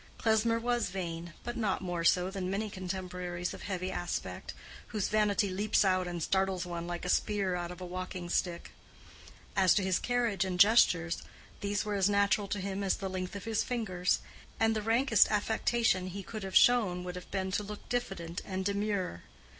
Klesmer 0.17 0.57
was 0.57 0.89
vain, 0.89 1.33
but 1.43 1.55
not 1.55 1.83
more 1.83 2.03
so 2.03 2.31
than 2.31 2.49
many 2.49 2.71
contemporaries 2.71 3.53
of 3.53 3.61
heavy 3.61 3.91
aspect, 3.91 4.55
whose 4.87 5.09
vanity 5.09 5.51
leaps 5.51 5.85
out 5.85 6.07
and 6.07 6.23
startles 6.23 6.65
one 6.65 6.87
like 6.87 7.05
a 7.05 7.07
spear 7.07 7.53
out 7.53 7.69
of 7.69 7.79
a 7.79 7.85
walking 7.85 8.27
stick; 8.27 8.71
as 9.55 9.75
to 9.75 9.83
his 9.83 9.99
carriage 9.99 10.43
and 10.43 10.59
gestures, 10.59 11.21
these 11.59 11.85
were 11.85 11.93
as 11.93 12.09
natural 12.09 12.47
to 12.47 12.59
him 12.59 12.81
as 12.83 12.95
the 12.97 13.11
length 13.11 13.35
of 13.35 13.43
his 13.43 13.63
fingers; 13.63 14.21
and 14.59 14.75
the 14.75 14.81
rankest 14.81 15.29
affectation 15.29 16.07
he 16.07 16.23
could 16.23 16.41
have 16.41 16.55
shown 16.55 17.03
would 17.03 17.13
have 17.15 17.29
been 17.29 17.51
to 17.51 17.61
look 17.61 17.87
diffident 17.87 18.41
and 18.43 18.65
demure. 18.65 19.21